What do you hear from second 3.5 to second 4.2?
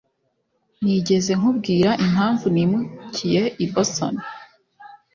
i Boston?